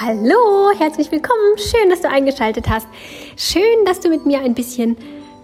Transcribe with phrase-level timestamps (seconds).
[0.00, 1.56] Hallo, herzlich willkommen.
[1.56, 2.88] Schön, dass du eingeschaltet hast.
[3.36, 4.96] Schön, dass du mit mir ein bisschen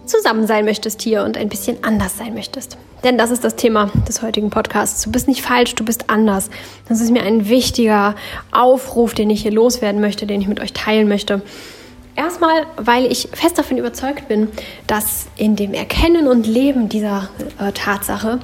[0.05, 2.77] zusammen sein möchtest hier und ein bisschen anders sein möchtest.
[3.03, 5.03] Denn das ist das Thema des heutigen Podcasts.
[5.03, 6.49] Du bist nicht falsch, du bist anders.
[6.89, 8.15] Das ist mir ein wichtiger
[8.51, 11.41] Aufruf, den ich hier loswerden möchte, den ich mit euch teilen möchte.
[12.15, 14.49] Erstmal, weil ich fest davon überzeugt bin,
[14.87, 18.39] dass in dem Erkennen und Leben dieser äh, Tatsache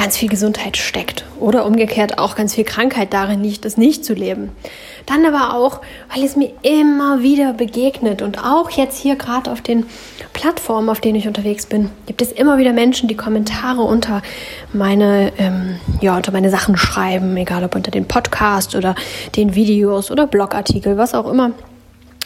[0.00, 4.14] ganz viel Gesundheit steckt oder umgekehrt auch ganz viel Krankheit darin liegt, das nicht zu
[4.14, 4.50] leben.
[5.04, 5.82] Dann aber auch,
[6.14, 9.84] weil es mir immer wieder begegnet und auch jetzt hier gerade auf den
[10.32, 14.22] Plattformen, auf denen ich unterwegs bin, gibt es immer wieder Menschen, die Kommentare unter
[14.72, 18.94] meine, ähm, ja, unter meine Sachen schreiben, egal ob unter den Podcast oder
[19.36, 21.52] den Videos oder Blogartikel, was auch immer.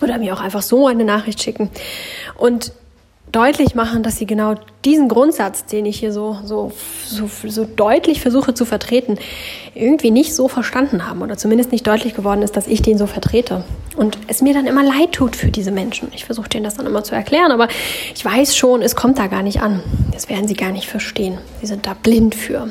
[0.01, 1.71] Oder mir auch einfach so eine Nachricht schicken.
[2.37, 2.73] Und
[3.35, 6.71] deutlich machen, dass sie genau diesen Grundsatz, den ich hier so, so,
[7.05, 9.19] so, so deutlich versuche zu vertreten,
[9.75, 13.07] irgendwie nicht so verstanden haben oder zumindest nicht deutlich geworden ist, dass ich den so
[13.07, 13.65] vertrete.
[13.97, 16.13] Und es mir dann immer leid tut für diese Menschen.
[16.15, 17.67] Ich versuche denen das dann immer zu erklären, aber
[18.15, 19.83] ich weiß schon, es kommt da gar nicht an.
[20.13, 21.39] Das werden sie gar nicht verstehen.
[21.61, 22.71] Sie sind da blind für.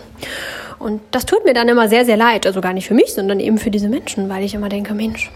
[0.79, 2.45] Und das tut mir dann immer sehr, sehr leid.
[2.45, 5.29] Also gar nicht für mich, sondern eben für diese Menschen, weil ich immer denke, Mensch,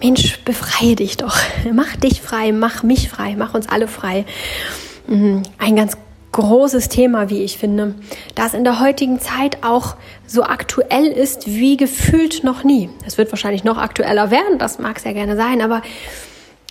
[0.00, 1.36] Mensch, befreie dich doch.
[1.72, 4.24] Mach dich frei, mach mich frei, mach uns alle frei.
[5.06, 5.42] Mhm.
[5.58, 5.96] Ein ganz
[6.32, 7.94] großes Thema, wie ich finde,
[8.34, 9.96] das in der heutigen Zeit auch
[10.26, 12.90] so aktuell ist wie gefühlt noch nie.
[13.06, 15.82] Es wird wahrscheinlich noch aktueller werden, das mag sehr gerne sein, aber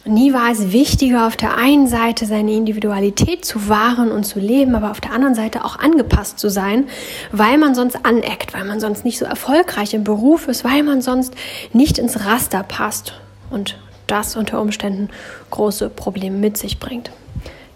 [0.08, 4.76] nie war es wichtiger, auf der einen Seite seine Individualität zu wahren und zu leben,
[4.76, 6.86] aber auf der anderen Seite auch angepasst zu sein,
[7.32, 11.02] weil man sonst aneckt, weil man sonst nicht so erfolgreich im Beruf ist, weil man
[11.02, 11.34] sonst
[11.74, 13.14] nicht ins Raster passt
[13.50, 15.10] und das unter Umständen
[15.52, 17.12] große Probleme mit sich bringt.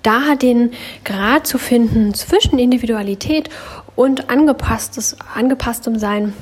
[0.03, 0.71] Da den
[1.05, 3.49] Grad zu finden zwischen Individualität
[3.95, 6.33] und angepasstes, angepasstem Sein,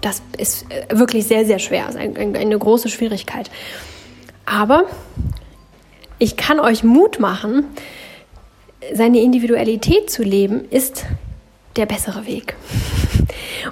[0.00, 3.50] das ist wirklich sehr, sehr schwer, das ist eine große Schwierigkeit.
[4.48, 4.84] Aber
[6.18, 7.66] ich kann euch Mut machen,
[8.94, 11.04] seine Individualität zu leben, ist
[11.76, 12.56] der bessere Weg.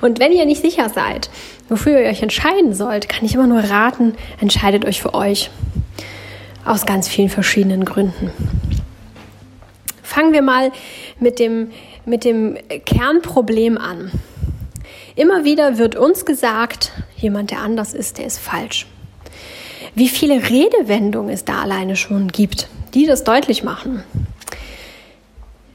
[0.03, 1.31] Und wenn ihr nicht sicher seid,
[1.69, 5.51] wofür ihr euch entscheiden sollt, kann ich immer nur raten, entscheidet euch für euch.
[6.65, 8.31] Aus ganz vielen verschiedenen Gründen.
[10.03, 10.73] Fangen wir mal
[11.21, 11.71] mit dem,
[12.05, 14.11] mit dem Kernproblem an.
[15.15, 18.87] Immer wieder wird uns gesagt, jemand, der anders ist, der ist falsch.
[19.97, 24.03] Wie viele Redewendungen es da alleine schon gibt, die das deutlich machen.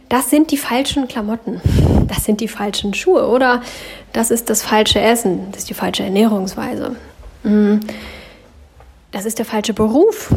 [0.09, 1.59] Das sind die falschen Klamotten,
[2.07, 3.63] das sind die falschen Schuhe oder
[4.13, 6.95] das ist das falsche Essen, das ist die falsche Ernährungsweise.
[7.43, 7.77] Mm.
[9.11, 10.31] Das ist der falsche Beruf.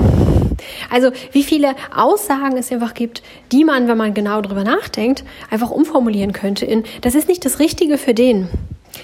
[0.90, 3.22] Also wie viele Aussagen es einfach gibt,
[3.52, 7.58] die man, wenn man genau drüber nachdenkt, einfach umformulieren könnte in, das ist nicht das
[7.58, 8.48] Richtige für den.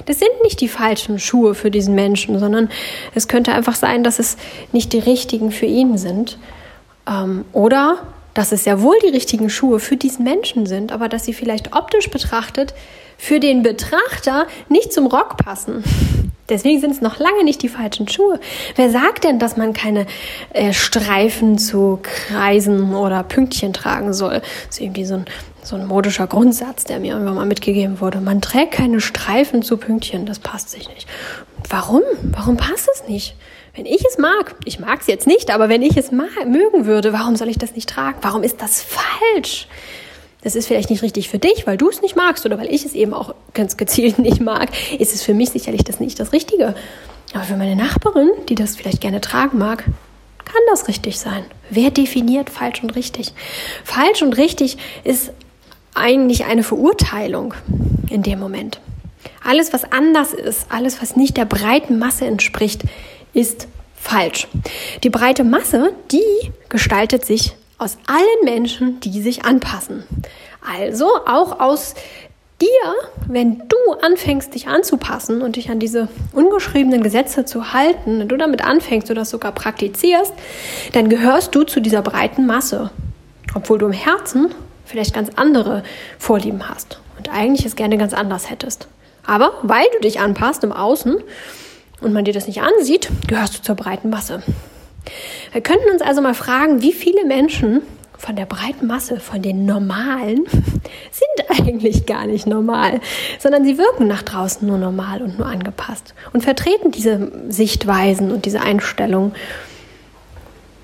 [0.06, 2.70] Das sind nicht die falschen Schuhe für diesen Menschen, sondern
[3.14, 4.36] es könnte einfach sein, dass es
[4.72, 6.38] nicht die richtigen für ihn sind.
[7.08, 7.98] Ähm, oder
[8.34, 11.74] dass es ja wohl die richtigen Schuhe für diesen Menschen sind, aber dass sie vielleicht
[11.74, 12.74] optisch betrachtet
[13.18, 15.84] für den Betrachter nicht zum Rock passen.
[16.48, 18.40] Deswegen sind es noch lange nicht die falschen Schuhe.
[18.74, 20.06] Wer sagt denn, dass man keine
[20.52, 24.40] äh, Streifen zu Kreisen oder Pünktchen tragen soll?
[24.40, 25.26] Das ist irgendwie so ein,
[25.62, 28.20] so ein modischer Grundsatz, der mir irgendwann mal mitgegeben wurde.
[28.20, 31.06] Man trägt keine Streifen zu Pünktchen, das passt sich nicht.
[31.68, 32.02] Warum?
[32.22, 33.36] Warum passt es nicht?
[33.74, 37.12] Wenn ich es mag, ich mag es jetzt nicht, aber wenn ich es mögen würde,
[37.12, 38.18] warum soll ich das nicht tragen?
[38.22, 39.68] Warum ist das falsch?
[40.42, 42.84] Das ist vielleicht nicht richtig für dich, weil du es nicht magst oder weil ich
[42.84, 46.32] es eben auch ganz gezielt nicht mag, ist es für mich sicherlich das nicht das
[46.32, 46.74] Richtige.
[47.32, 49.84] Aber für meine Nachbarin, die das vielleicht gerne tragen mag,
[50.44, 51.44] kann das richtig sein.
[51.68, 53.32] Wer definiert falsch und richtig?
[53.84, 55.30] Falsch und richtig ist
[55.94, 57.54] eigentlich eine Verurteilung
[58.08, 58.80] in dem Moment.
[59.44, 62.82] Alles, was anders ist, alles, was nicht der breiten Masse entspricht,
[63.32, 64.48] ist falsch.
[65.02, 70.04] Die breite Masse, die gestaltet sich aus allen Menschen, die sich anpassen.
[70.60, 71.94] Also auch aus
[72.60, 72.68] dir,
[73.26, 78.36] wenn du anfängst, dich anzupassen und dich an diese ungeschriebenen Gesetze zu halten, wenn du
[78.36, 80.32] damit anfängst oder sogar praktizierst,
[80.92, 82.90] dann gehörst du zu dieser breiten Masse,
[83.54, 84.54] obwohl du im Herzen
[84.90, 85.82] vielleicht ganz andere
[86.18, 88.88] Vorlieben hast und eigentlich es gerne ganz anders hättest.
[89.24, 91.22] Aber weil du dich anpasst im Außen
[92.00, 94.42] und man dir das nicht ansieht, gehörst du zur breiten Masse.
[95.52, 97.82] Wir könnten uns also mal fragen, wie viele Menschen
[98.18, 100.44] von der breiten Masse, von den Normalen,
[101.10, 103.00] sind eigentlich gar nicht normal,
[103.38, 108.44] sondern sie wirken nach draußen nur normal und nur angepasst und vertreten diese Sichtweisen und
[108.44, 109.32] diese Einstellungen,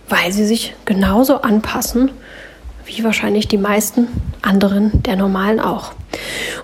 [0.09, 2.11] weil sie sich genauso anpassen
[2.87, 4.09] wie wahrscheinlich die meisten
[4.43, 5.93] anderen der Normalen auch.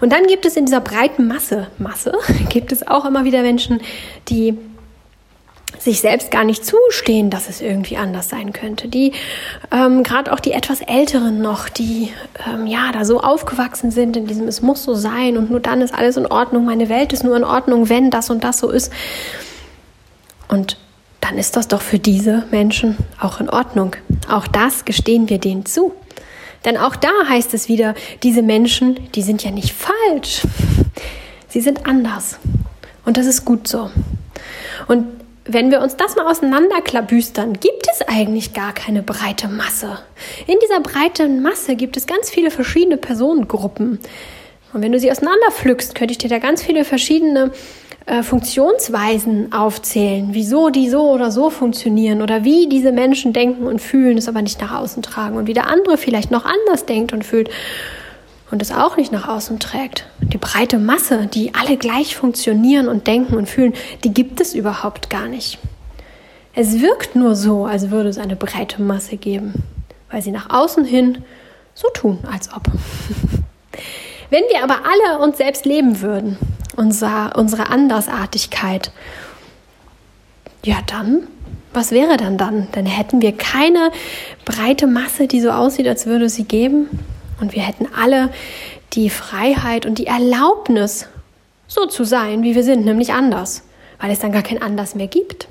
[0.01, 2.15] Und dann gibt es in dieser breiten Masse, Masse,
[2.49, 3.81] gibt es auch immer wieder Menschen,
[4.29, 4.57] die
[5.79, 8.89] sich selbst gar nicht zustehen, dass es irgendwie anders sein könnte.
[8.89, 9.13] Die
[9.73, 12.11] ähm, gerade auch die etwas Älteren noch, die
[12.47, 15.81] ähm, ja da so aufgewachsen sind in diesem es muss so sein und nur dann
[15.81, 16.65] ist alles in Ordnung.
[16.67, 18.93] Meine Welt ist nur in Ordnung, wenn das und das so ist.
[20.49, 20.77] Und
[21.21, 23.97] dann ist das doch für diese Menschen auch in Ordnung.
[24.29, 25.93] Auch das gestehen wir denen zu.
[26.65, 30.43] Denn auch da heißt es wieder, diese Menschen, die sind ja nicht falsch.
[31.49, 32.39] Sie sind anders.
[33.05, 33.91] Und das ist gut so.
[34.89, 35.07] Und
[35.45, 39.99] wenn wir uns das mal auseinanderklabüstern, gibt es eigentlich gar keine breite Masse.
[40.47, 43.99] In dieser breiten Masse gibt es ganz viele verschiedene Personengruppen.
[44.73, 47.51] Und wenn du sie auseinanderpflückst, könnte ich dir da ganz viele verschiedene
[48.07, 53.81] äh, Funktionsweisen aufzählen, wieso die so oder so funktionieren oder wie diese Menschen denken und
[53.81, 57.13] fühlen, es aber nicht nach außen tragen und wie der andere vielleicht noch anders denkt
[57.13, 57.51] und fühlt
[58.51, 60.07] und es auch nicht nach außen trägt.
[60.21, 63.73] Die breite Masse, die alle gleich funktionieren und denken und fühlen,
[64.05, 65.59] die gibt es überhaupt gar nicht.
[66.55, 69.55] Es wirkt nur so, als würde es eine breite Masse geben,
[70.11, 71.25] weil sie nach außen hin
[71.73, 72.63] so tun, als ob.
[74.31, 76.37] Wenn wir aber alle uns selbst leben würden,
[76.77, 78.91] unser, unsere Andersartigkeit,
[80.65, 81.27] ja dann,
[81.73, 82.69] was wäre dann dann?
[82.73, 83.91] Dann hätten wir keine
[84.45, 86.89] breite Masse, die so aussieht, als würde sie geben.
[87.41, 88.31] Und wir hätten alle
[88.93, 91.09] die Freiheit und die Erlaubnis,
[91.67, 93.63] so zu sein, wie wir sind, nämlich anders,
[93.99, 95.49] weil es dann gar kein Anders mehr gibt.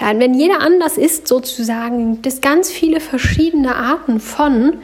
[0.00, 4.78] Ja, wenn jeder anders ist, sozusagen, gibt es ganz viele verschiedene Arten von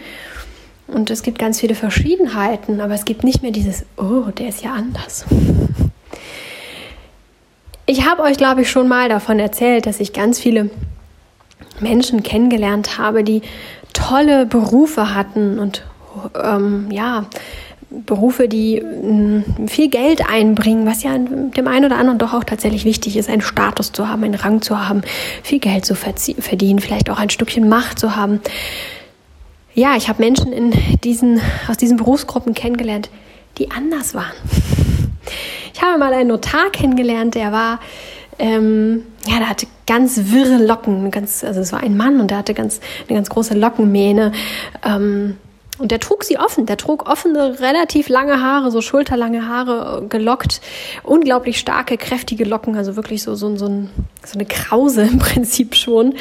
[0.95, 4.63] und es gibt ganz viele Verschiedenheiten, aber es gibt nicht mehr dieses, oh, der ist
[4.63, 5.25] ja anders.
[7.87, 10.71] Ich habe euch, glaube ich, schon mal davon erzählt, dass ich ganz viele
[11.81, 13.43] Menschen kennengelernt habe, die
[13.93, 15.85] tolle Berufe hatten und
[16.43, 17.27] ähm, ja,
[17.91, 22.85] Berufe, die mh, viel Geld einbringen, was ja dem einen oder anderen doch auch tatsächlich
[22.85, 25.03] wichtig ist, einen Status zu haben, einen Rang zu haben,
[25.43, 28.41] viel Geld zu verdienen, vielleicht auch ein Stückchen Macht zu haben.
[29.75, 30.73] Ja, ich habe Menschen in
[31.03, 33.11] diesen, aus diesen Berufsgruppen kennengelernt,
[33.59, 34.33] die anders waren.
[35.73, 37.81] Ich habe mal einen Notar kennengelernt, der war,
[38.39, 42.39] ähm, ja, der hatte ganz wirre Locken, ganz, also es war ein Mann und der
[42.39, 44.31] hatte ganz, eine ganz große Lockenmähne.
[44.85, 45.39] Ähm,
[45.79, 46.67] und der trug sie offen.
[46.67, 50.61] Der trug offene, relativ lange Haare, so schulterlange Haare, gelockt.
[51.03, 53.91] Unglaublich starke, kräftige Locken, also wirklich so, so, so, ein,
[54.25, 56.15] so eine Krause im Prinzip schon.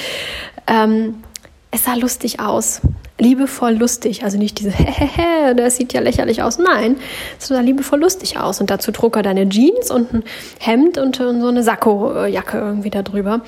[0.65, 1.23] Ähm,
[1.69, 2.81] es sah lustig aus.
[3.23, 4.23] Liebevoll lustig.
[4.23, 6.57] Also nicht diese, hehehe, das sieht ja lächerlich aus.
[6.59, 6.97] Nein,
[7.39, 8.59] es sah liebevoll lustig aus.
[8.61, 10.23] Und dazu trug er dann eine Jeans und ein
[10.59, 13.41] Hemd und, und so eine Sakko-Jacke irgendwie da drüber.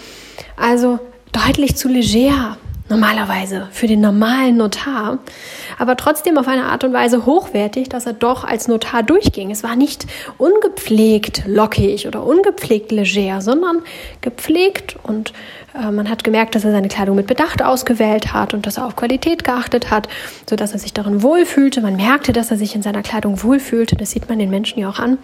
[0.58, 1.00] Also
[1.32, 2.58] deutlich zu leger
[2.90, 5.18] normalerweise für den normalen Notar,
[5.80, 9.50] aber trotzdem auf eine Art und Weise hochwertig, dass er doch als Notar durchging.
[9.50, 10.06] Es war nicht
[10.38, 13.82] ungepflegt lockig oder ungepflegt leger, sondern
[14.22, 15.34] gepflegt und äh,
[15.92, 18.96] man hat gemerkt, dass er seine Kleidung mit Bedacht ausgewählt hat und dass er auf
[18.96, 20.08] Qualität geachtet hat,
[20.50, 21.82] sodass er sich darin wohlfühlte.
[21.82, 23.96] Man merkte, dass er sich in seiner Kleidung wohlfühlte.
[23.96, 25.18] Das sieht man den Menschen ja auch an.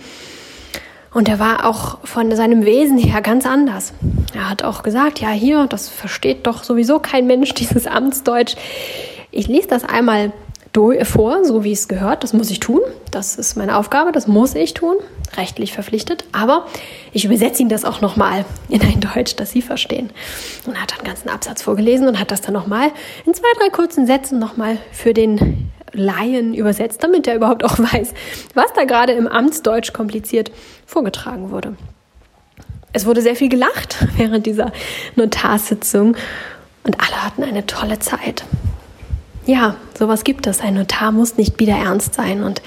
[1.13, 3.93] Und er war auch von seinem Wesen her ganz anders.
[4.33, 8.55] Er hat auch gesagt, ja, hier, das versteht doch sowieso kein Mensch, dieses Amtsdeutsch.
[9.31, 10.31] Ich lese das einmal
[11.03, 12.23] vor, so wie es gehört.
[12.23, 12.81] Das muss ich tun.
[13.11, 14.11] Das ist meine Aufgabe.
[14.11, 14.95] Das muss ich tun.
[15.35, 16.25] Rechtlich verpflichtet.
[16.31, 16.65] Aber
[17.11, 20.11] ich übersetze Ihnen das auch nochmal in ein Deutsch, das Sie verstehen.
[20.65, 22.91] Und er hat einen ganzen Absatz vorgelesen und hat das dann nochmal
[23.25, 28.13] in zwei, drei kurzen Sätzen nochmal für den Laien übersetzt, damit er überhaupt auch weiß,
[28.53, 30.51] was da gerade im Amtsdeutsch kompliziert
[30.85, 31.75] vorgetragen wurde.
[32.93, 34.71] Es wurde sehr viel gelacht während dieser
[35.15, 36.15] Notarsitzung
[36.83, 38.43] und alle hatten eine tolle Zeit.
[39.45, 40.61] Ja, sowas gibt es.
[40.61, 42.61] Ein Notar muss nicht wieder ernst sein und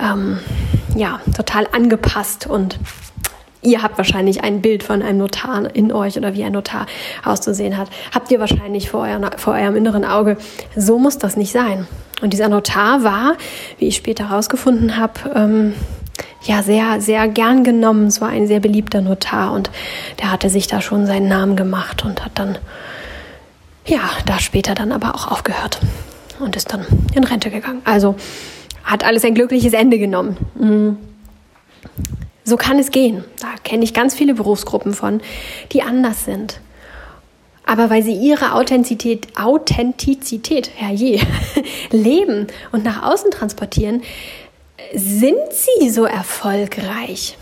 [0.00, 0.38] ähm,
[0.94, 2.78] ja, total angepasst und
[3.60, 6.86] Ihr habt wahrscheinlich ein Bild von einem Notar in euch oder wie ein Notar
[7.24, 7.88] auszusehen hat.
[8.14, 10.36] Habt ihr wahrscheinlich vor, euer, vor eurem inneren Auge.
[10.76, 11.88] So muss das nicht sein.
[12.22, 13.36] Und dieser Notar war,
[13.78, 15.74] wie ich später herausgefunden habe, ähm,
[16.44, 18.06] ja, sehr, sehr gern genommen.
[18.06, 19.70] Es war ein sehr beliebter Notar und
[20.20, 22.58] der hatte sich da schon seinen Namen gemacht und hat dann,
[23.88, 25.80] ja, da später dann aber auch aufgehört
[26.38, 27.82] und ist dann in Rente gegangen.
[27.84, 28.14] Also
[28.84, 30.36] hat alles ein glückliches Ende genommen.
[30.54, 30.98] Mhm.
[32.44, 33.24] So kann es gehen.
[33.40, 35.20] Da kenne ich ganz viele Berufsgruppen von,
[35.72, 36.60] die anders sind.
[37.66, 41.20] Aber weil sie ihre Authentizität, Authentizität, herrje,
[41.90, 44.02] leben und nach außen transportieren,
[44.94, 47.36] sind sie so erfolgreich.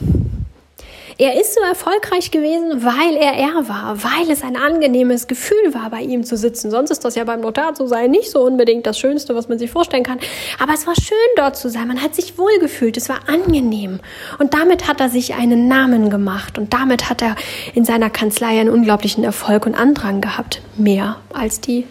[1.19, 5.89] Er ist so erfolgreich gewesen, weil er er war, weil es ein angenehmes Gefühl war,
[5.89, 6.71] bei ihm zu sitzen.
[6.71, 9.59] Sonst ist das ja beim Notar zu sein nicht so unbedingt das Schönste, was man
[9.59, 10.19] sich vorstellen kann.
[10.59, 11.89] Aber es war schön, dort zu sein.
[11.89, 12.99] Man hat sich wohlgefühlt.
[12.99, 14.01] Es war angenehm.
[14.39, 16.59] Und damit hat er sich einen Namen gemacht.
[16.59, 17.35] Und damit hat er
[17.75, 20.61] in seiner Kanzlei einen unglaublichen Erfolg und Andrang gehabt.
[20.77, 21.87] Mehr als die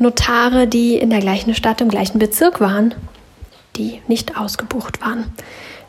[0.00, 2.96] Notare, die in der gleichen Stadt, im gleichen Bezirk waren,
[3.76, 5.32] die nicht ausgebucht waren.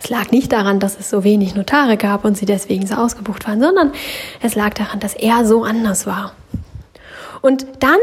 [0.01, 3.48] Es lag nicht daran, dass es so wenig Notare gab und sie deswegen so ausgebucht
[3.48, 3.92] waren, sondern
[4.42, 6.34] es lag daran, dass er so anders war.
[7.42, 8.00] Und dann,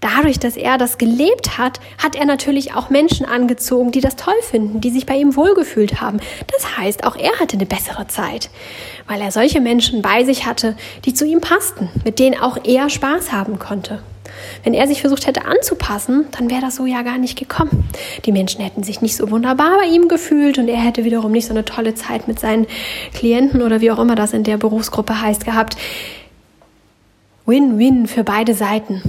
[0.00, 4.34] dadurch, dass er das gelebt hat, hat er natürlich auch Menschen angezogen, die das toll
[4.42, 6.20] finden, die sich bei ihm wohlgefühlt haben.
[6.52, 8.50] Das heißt, auch er hatte eine bessere Zeit,
[9.06, 12.90] weil er solche Menschen bei sich hatte, die zu ihm passten, mit denen auch er
[12.90, 14.02] Spaß haben konnte.
[14.64, 17.88] Wenn er sich versucht hätte anzupassen, dann wäre das so ja gar nicht gekommen.
[18.24, 21.46] Die Menschen hätten sich nicht so wunderbar bei ihm gefühlt und er hätte wiederum nicht
[21.46, 22.66] so eine tolle Zeit mit seinen
[23.14, 25.76] Klienten oder wie auch immer das in der Berufsgruppe heißt gehabt.
[27.44, 29.02] Win-win für beide Seiten,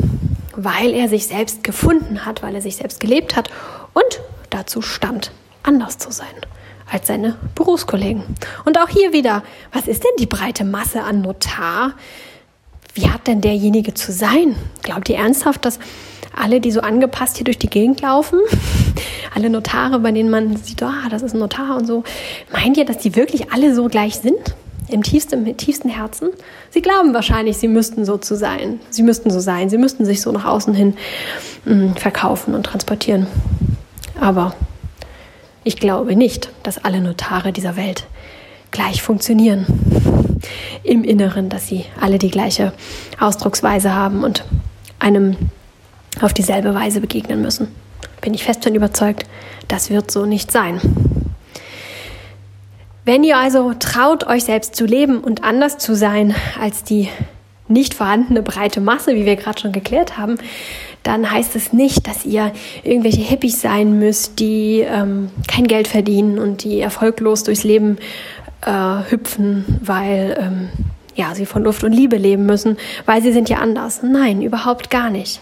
[0.56, 3.50] weil er sich selbst gefunden hat, weil er sich selbst gelebt hat
[3.94, 5.32] und dazu stand,
[5.64, 6.28] anders zu sein
[6.92, 8.24] als seine Berufskollegen.
[8.66, 11.94] Und auch hier wieder, was ist denn die breite Masse an Notar?
[12.94, 14.56] Wie hat denn derjenige zu sein?
[14.82, 15.80] Glaubt ihr ernsthaft, dass
[16.36, 18.40] alle, die so angepasst hier durch die Gegend laufen,
[19.36, 22.04] alle Notare, bei denen man sieht, ah, das ist ein Notar und so,
[22.52, 24.56] meint ihr, dass die wirklich alle so gleich sind?
[24.90, 26.30] Im tiefsten, im tiefsten Herzen?
[26.70, 28.80] Sie glauben wahrscheinlich, sie müssten so zu sein.
[28.90, 29.70] Sie müssten so sein.
[29.70, 30.96] Sie müssten sich so nach außen hin
[31.66, 33.26] mh, mm, verkaufen und transportieren.
[34.20, 34.54] Aber
[35.64, 38.06] ich glaube nicht, dass alle Notare dieser Welt
[38.72, 39.66] gleich funktionieren
[40.84, 42.74] im Inneren, dass sie alle die gleiche
[43.20, 44.44] Ausdrucksweise haben und
[45.00, 45.36] einem
[46.22, 47.68] auf dieselbe Weise begegnen müssen.
[48.22, 49.26] Bin ich fest davon überzeugt,
[49.68, 50.80] das wird so nicht sein.
[53.06, 57.10] Wenn ihr also traut, euch selbst zu leben und anders zu sein als die
[57.68, 60.38] nicht vorhandene breite Masse, wie wir gerade schon geklärt haben,
[61.02, 66.40] dann heißt es nicht, dass ihr irgendwelche Hippies sein müsst, die ähm, kein Geld verdienen
[66.40, 67.98] und die erfolglos durchs Leben
[68.66, 70.70] äh, hüpfen, weil ähm,
[71.16, 74.02] ja, sie von Luft und Liebe leben müssen, weil sie sind ja anders.
[74.04, 75.42] Nein, überhaupt gar nicht.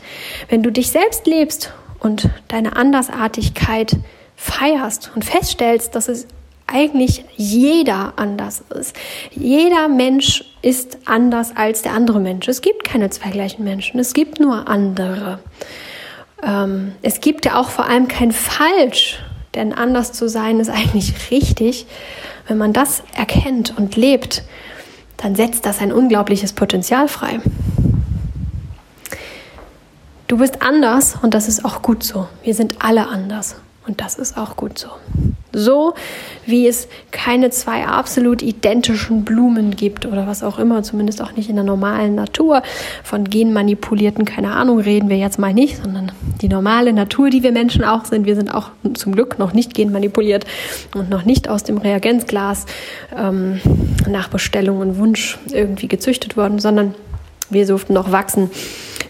[0.49, 3.95] Wenn du dich selbst lebst und deine Andersartigkeit
[4.35, 6.27] feierst und feststellst, dass es
[6.67, 8.95] eigentlich jeder anders ist.
[9.31, 12.47] Jeder Mensch ist anders als der andere Mensch.
[12.47, 15.39] Es gibt keine zwei gleichen Menschen, es gibt nur andere.
[16.41, 19.19] Ähm, es gibt ja auch vor allem kein Falsch,
[19.53, 21.85] denn anders zu sein ist eigentlich richtig.
[22.47, 24.43] Wenn man das erkennt und lebt,
[25.17, 27.39] dann setzt das ein unglaubliches Potenzial frei.
[30.27, 32.27] Du bist anders und das ist auch gut so.
[32.43, 33.55] Wir sind alle anders
[33.87, 34.89] und das ist auch gut so.
[35.53, 35.95] So
[36.45, 41.49] wie es keine zwei absolut identischen Blumen gibt oder was auch immer, zumindest auch nicht
[41.49, 42.63] in der normalen Natur.
[43.03, 46.11] Von genmanipulierten, keine Ahnung, reden wir jetzt mal nicht, sondern
[46.41, 48.25] die normale Natur, die wir Menschen auch sind.
[48.25, 50.45] Wir sind auch zum Glück noch nicht genmanipuliert
[50.95, 52.65] und noch nicht aus dem Reagenzglas
[53.17, 53.59] ähm,
[54.07, 56.95] nach Bestellung und Wunsch irgendwie gezüchtet worden, sondern
[57.49, 58.49] wir durften noch wachsen,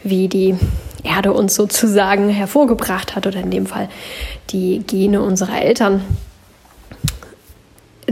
[0.04, 0.56] wie die
[1.04, 3.90] Erde uns sozusagen hervorgebracht hat oder in dem Fall
[4.50, 6.04] die Gene unserer Eltern.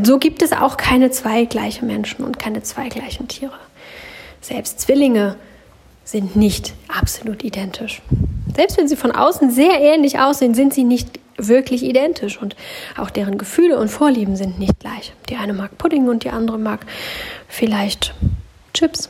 [0.02, 3.58] So gibt es auch keine zwei gleiche Menschen und keine zwei gleichen Tiere.
[4.42, 5.36] Selbst Zwillinge
[6.06, 8.02] sind nicht absolut identisch.
[8.56, 12.56] Selbst wenn sie von außen sehr ähnlich aussehen, sind sie nicht wirklich identisch und
[12.98, 15.14] auch deren Gefühle und Vorlieben sind nicht gleich.
[15.30, 16.86] Die eine mag Pudding und die andere mag
[17.48, 18.14] vielleicht
[18.74, 19.10] Chips.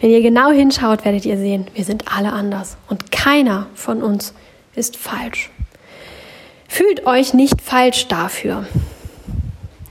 [0.00, 4.34] Wenn ihr genau hinschaut, werdet ihr sehen, wir sind alle anders und keiner von uns
[4.74, 5.50] ist falsch.
[6.68, 8.66] Fühlt euch nicht falsch dafür.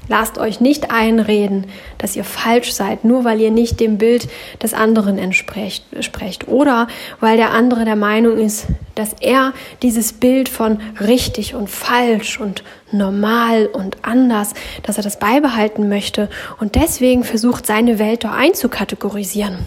[0.07, 1.65] Lasst euch nicht einreden,
[1.97, 4.27] dass ihr falsch seid, nur weil ihr nicht dem Bild
[4.61, 6.87] des anderen entsprecht sprecht oder
[7.19, 12.63] weil der andere der Meinung ist, dass er dieses Bild von richtig und falsch und
[12.91, 19.59] normal und anders, dass er das beibehalten möchte und deswegen versucht, seine Welt da einzukategorisieren.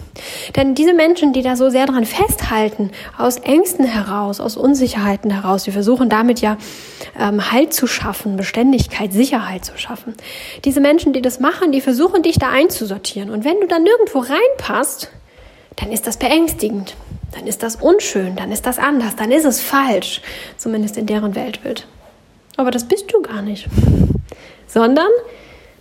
[0.57, 5.65] Denn diese Menschen, die da so sehr dran festhalten, aus Ängsten heraus, aus Unsicherheiten heraus,
[5.65, 6.57] die versuchen damit ja
[7.19, 10.15] ähm, Halt zu schaffen, Beständigkeit, Sicherheit zu schaffen.
[10.65, 13.31] Diese Menschen, die das machen, die versuchen, dich da einzusortieren.
[13.31, 15.11] Und wenn du dann nirgendwo reinpasst,
[15.77, 16.97] dann ist das beängstigend.
[17.33, 20.23] Dann ist das unschön, dann ist das anders, dann ist es falsch,
[20.57, 21.87] zumindest in deren Weltbild.
[22.59, 23.69] Aber das bist du gar nicht.
[24.67, 25.09] Sondern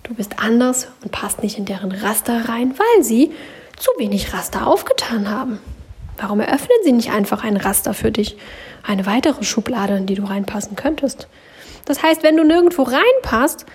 [0.03, 3.31] du bist anders und passt nicht in deren Raster rein, weil sie
[3.77, 5.59] zu wenig Raster aufgetan haben.
[6.19, 8.37] Warum eröffnen sie nicht einfach ein Raster für dich?
[8.85, 11.27] Eine weitere Schublade, in die du reinpassen könntest.
[11.85, 13.65] Das heißt, wenn du nirgendwo reinpasst,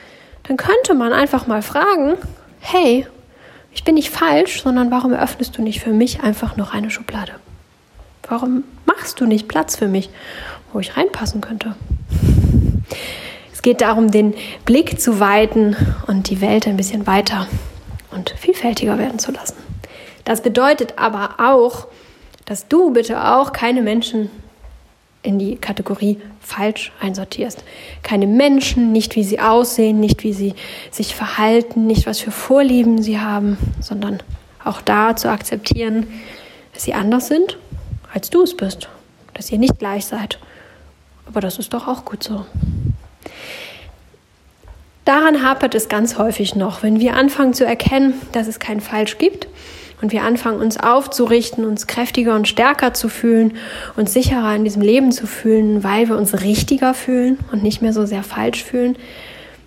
[0.44, 2.14] dann könnte man einfach mal fragen,
[2.60, 3.06] hey,
[3.72, 7.32] ich bin nicht falsch, sondern warum eröffnest du nicht für mich einfach noch eine Schublade?
[8.28, 10.08] Warum machst du nicht Platz für mich,
[10.72, 11.74] wo ich reinpassen könnte?
[13.52, 14.34] Es geht darum, den
[14.64, 17.46] Blick zu weiten und die Welt ein bisschen weiter
[18.10, 19.56] und vielfältiger werden zu lassen.
[20.24, 21.86] Das bedeutet aber auch,
[22.44, 24.30] dass du bitte auch keine Menschen
[25.22, 27.62] in die Kategorie falsch einsortierst.
[28.02, 30.54] Keine Menschen, nicht wie sie aussehen, nicht wie sie
[30.90, 34.20] sich verhalten, nicht was für Vorlieben sie haben, sondern
[34.64, 36.06] auch da zu akzeptieren,
[36.74, 37.58] dass sie anders sind,
[38.12, 38.88] als du es bist,
[39.34, 40.38] dass ihr nicht gleich seid.
[41.26, 42.44] Aber das ist doch auch gut so.
[45.04, 49.18] Daran hapert es ganz häufig noch, wenn wir anfangen zu erkennen, dass es kein Falsch
[49.18, 49.48] gibt
[50.00, 53.56] und wir anfangen uns aufzurichten, uns kräftiger und stärker zu fühlen,
[53.96, 57.92] uns sicherer in diesem Leben zu fühlen, weil wir uns richtiger fühlen und nicht mehr
[57.92, 58.96] so sehr falsch fühlen,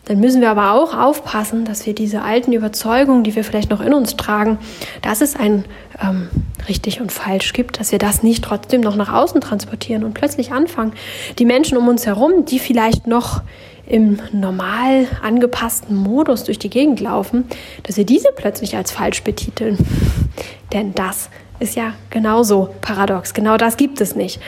[0.05, 3.81] dann müssen wir aber auch aufpassen, dass wir diese alten Überzeugungen, die wir vielleicht noch
[3.81, 4.59] in uns tragen,
[5.01, 5.65] dass es ein
[6.01, 6.29] ähm,
[6.67, 10.51] richtig und falsch gibt, dass wir das nicht trotzdem noch nach außen transportieren und plötzlich
[10.51, 10.93] anfangen,
[11.39, 13.41] die Menschen um uns herum, die vielleicht noch
[13.87, 17.45] im normal angepassten Modus durch die Gegend laufen,
[17.83, 19.77] dass wir diese plötzlich als falsch betiteln.
[20.73, 23.33] Denn das ist ja genauso paradox.
[23.33, 24.39] Genau das gibt es nicht.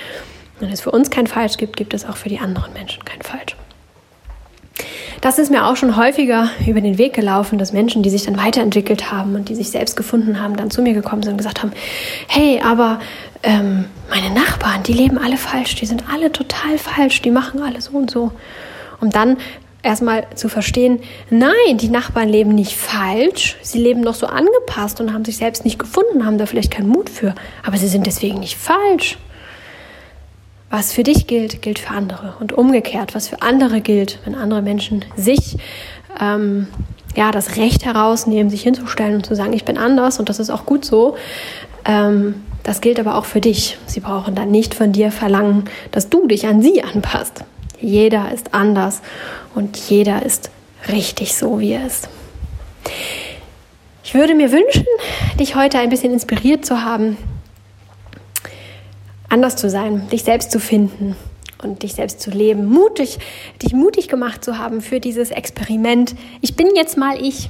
[0.60, 3.22] Wenn es für uns kein Falsch gibt, gibt es auch für die anderen Menschen kein
[3.22, 3.57] Falsch.
[5.28, 8.38] Das ist mir auch schon häufiger über den Weg gelaufen, dass Menschen, die sich dann
[8.38, 11.62] weiterentwickelt haben und die sich selbst gefunden haben, dann zu mir gekommen sind und gesagt
[11.62, 11.74] haben,
[12.30, 13.02] hey, aber
[13.44, 17.82] ähm, meine Nachbarn, die leben alle falsch, die sind alle total falsch, die machen alle
[17.82, 18.32] so und so
[19.02, 19.36] um dann
[19.84, 25.12] erstmal zu verstehen, nein, die Nachbarn leben nicht falsch, sie leben noch so angepasst und
[25.12, 28.40] haben sich selbst nicht gefunden, haben da vielleicht keinen Mut für, aber sie sind deswegen
[28.40, 29.18] nicht falsch.
[30.70, 32.36] Was für dich gilt, gilt für andere.
[32.40, 35.58] Und umgekehrt, was für andere gilt, wenn andere Menschen sich
[36.20, 36.68] ähm,
[37.16, 40.50] ja, das Recht herausnehmen, sich hinzustellen und zu sagen, ich bin anders und das ist
[40.50, 41.16] auch gut so,
[41.86, 43.78] ähm, das gilt aber auch für dich.
[43.86, 47.46] Sie brauchen dann nicht von dir verlangen, dass du dich an sie anpasst.
[47.80, 49.02] Jeder ist anders
[49.56, 50.50] und jeder ist
[50.92, 52.10] richtig so, wie er ist.
[54.04, 54.86] Ich würde mir wünschen,
[55.40, 57.18] dich heute ein bisschen inspiriert zu haben,
[59.30, 61.16] anders zu sein, dich selbst zu finden
[61.64, 63.20] und dich selbst zu leben, mutig,
[63.62, 66.16] dich mutig gemacht zu haben für dieses Experiment.
[66.42, 67.50] Ich bin jetzt mal ich.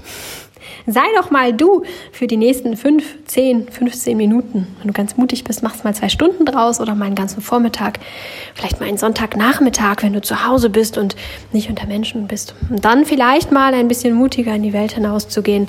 [0.89, 4.67] Sei doch mal du für die nächsten 5, 10, 15 Minuten.
[4.79, 7.99] Wenn du ganz mutig bist, machst mal zwei Stunden draus oder mal einen ganzen Vormittag.
[8.55, 11.17] Vielleicht mal einen Sonntagnachmittag, wenn du zu Hause bist und
[11.51, 12.55] nicht unter Menschen bist.
[12.69, 15.67] Und dann vielleicht mal ein bisschen mutiger in die Welt hinauszugehen,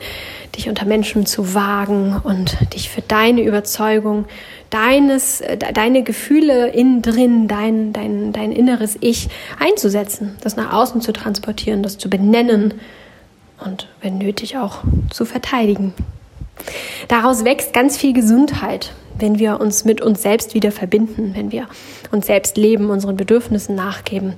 [0.54, 4.26] dich unter Menschen zu wagen und dich für deine Überzeugung,
[4.70, 5.42] deines,
[5.74, 9.28] deine Gefühle innen drin, dein, dein, dein inneres Ich
[9.58, 12.74] einzusetzen, das nach außen zu transportieren, das zu benennen
[13.64, 14.78] und wenn nötig auch
[15.10, 15.94] zu verteidigen.
[17.08, 21.66] Daraus wächst ganz viel Gesundheit, wenn wir uns mit uns selbst wieder verbinden, wenn wir
[22.10, 24.34] uns selbst leben, unseren Bedürfnissen nachgeben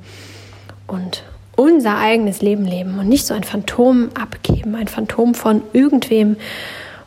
[0.86, 1.24] und
[1.56, 6.36] unser eigenes Leben leben und nicht so ein Phantom abgeben, ein Phantom von irgendwem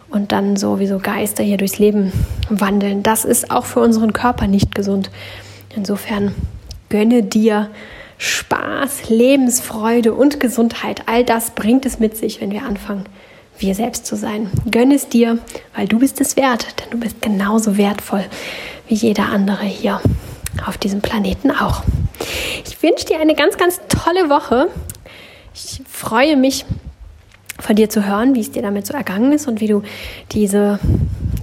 [0.10, 2.12] und dann so wie so Geister hier durchs Leben
[2.50, 3.02] wandeln.
[3.02, 5.10] Das ist auch für unseren Körper nicht gesund.
[5.76, 6.36] Insofern
[6.90, 7.70] gönne dir
[8.24, 13.06] Spaß, Lebensfreude und Gesundheit, all das bringt es mit sich, wenn wir anfangen,
[13.60, 14.50] wir selbst zu sein.
[14.72, 15.40] Gönn es dir,
[15.76, 18.24] weil du bist es wert, denn du bist genauso wertvoll
[18.88, 20.00] wie jeder andere hier
[20.66, 21.84] auf diesem Planeten auch.
[22.66, 24.70] Ich wünsche dir eine ganz, ganz tolle Woche.
[25.54, 26.66] Ich freue mich,
[27.60, 29.84] von dir zu hören, wie es dir damit so ergangen ist und wie du
[30.32, 30.80] diese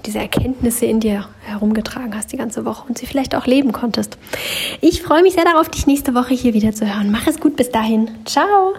[0.06, 4.18] diese Erkenntnisse in dir herumgetragen hast die ganze Woche und sie vielleicht auch leben konntest.
[4.80, 7.10] Ich freue mich sehr darauf, dich nächste Woche hier wieder zu hören.
[7.10, 8.10] Mach es gut bis dahin.
[8.24, 8.74] Ciao.